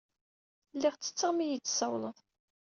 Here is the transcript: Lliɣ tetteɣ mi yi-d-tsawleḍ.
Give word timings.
Lliɣ 0.75 0.95
tetteɣ 0.95 1.31
mi 1.33 1.45
yi-d-tsawleḍ. 1.45 2.17